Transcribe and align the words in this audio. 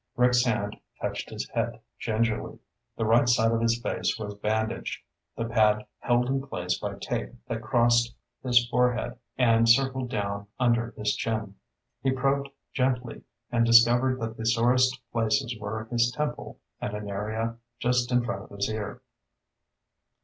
Rick's 0.15 0.43
hand 0.45 0.77
touched 0.99 1.29
his 1.29 1.47
head 1.51 1.79
gingerly. 1.99 2.57
The 2.97 3.05
right 3.05 3.29
side 3.29 3.51
of 3.51 3.61
his 3.61 3.79
face 3.79 4.17
was 4.17 4.33
bandaged, 4.33 4.99
the 5.37 5.45
pad 5.45 5.85
held 5.99 6.27
in 6.27 6.41
place 6.41 6.79
by 6.79 6.95
tape 6.95 7.35
that 7.47 7.61
crossed 7.61 8.15
his 8.41 8.67
forehead 8.67 9.19
and 9.37 9.69
circled 9.69 10.09
down 10.09 10.47
under 10.59 10.95
his 10.97 11.15
chin. 11.15 11.53
He 12.01 12.09
probed 12.09 12.49
gently 12.73 13.21
and 13.51 13.63
discovered 13.63 14.19
that 14.21 14.37
the 14.37 14.45
sorest 14.47 14.99
places 15.11 15.55
were 15.59 15.85
his 15.91 16.09
temple 16.11 16.57
and 16.81 16.95
an 16.95 17.07
area 17.07 17.57
just 17.77 18.11
in 18.11 18.23
front 18.25 18.41
of 18.45 18.49
his 18.57 18.69
ear. 18.71 19.03